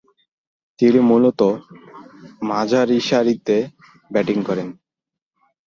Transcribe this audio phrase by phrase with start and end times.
[0.79, 1.51] তিনি মূলতঃ
[2.49, 3.57] মাঝারিসারিতে
[4.11, 4.69] ব্যাটিং করতেন।